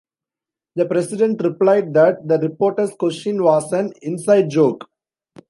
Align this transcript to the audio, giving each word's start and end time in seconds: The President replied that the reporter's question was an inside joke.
The 0.77 0.87
President 0.87 1.43
replied 1.43 1.93
that 1.93 2.27
the 2.27 2.39
reporter's 2.39 2.89
question 2.89 3.43
was 3.43 3.71
an 3.71 3.93
inside 4.01 4.49
joke. 4.49 4.89